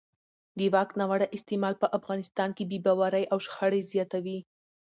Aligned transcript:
د 0.57 0.59
واک 0.73 0.89
ناوړه 0.99 1.27
استعمال 1.37 1.75
په 1.81 1.87
افغانستان 1.97 2.49
کې 2.57 2.63
بې 2.69 2.79
باورۍ 2.85 3.23
او 3.31 3.37
شخړې 3.45 3.81
زیاتوي 3.91 4.39